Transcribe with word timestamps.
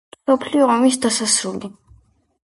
მსოფლიო 0.21 0.69
ომის 0.77 0.97
დასასრული 1.05 1.73